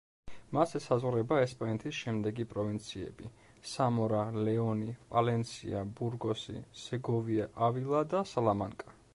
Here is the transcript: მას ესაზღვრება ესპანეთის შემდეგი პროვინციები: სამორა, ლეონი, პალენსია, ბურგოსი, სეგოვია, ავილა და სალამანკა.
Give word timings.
მას 0.57 0.71
ესაზღვრება 0.77 1.35
ესპანეთის 1.41 1.99
შემდეგი 2.05 2.45
პროვინციები: 2.53 3.29
სამორა, 3.73 4.23
ლეონი, 4.49 4.97
პალენსია, 5.13 5.85
ბურგოსი, 6.01 6.59
სეგოვია, 6.87 7.51
ავილა 7.69 8.05
და 8.17 8.29
სალამანკა. 8.33 9.03